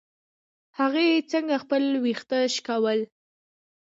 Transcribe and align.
هغې 0.79 1.07
څنګه 1.31 1.55
خپل 1.63 1.83
ويښته 2.03 2.39
شکول. 2.55 2.99